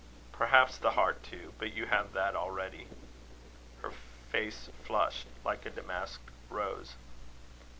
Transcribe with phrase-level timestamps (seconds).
[0.31, 2.87] "Perhaps the heart too; but you have that already."
[3.83, 3.91] Her
[4.31, 6.95] face flushed like a damask rose.